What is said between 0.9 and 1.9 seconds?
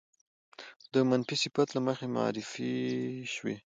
د منفي صفت له